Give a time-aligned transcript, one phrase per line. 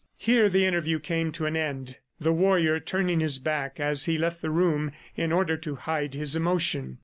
[0.17, 4.41] Here the interview came to an end, the warrior turning his back as he left
[4.41, 6.97] the room in order to hide his emotion.